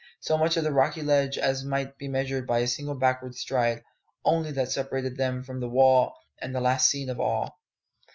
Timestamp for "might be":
1.63-2.07